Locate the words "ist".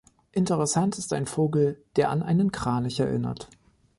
0.97-1.13